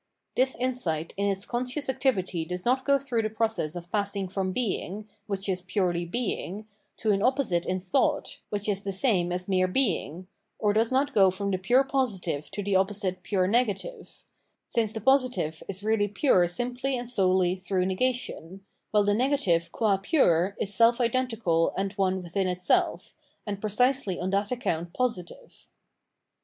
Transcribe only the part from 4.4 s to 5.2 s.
being,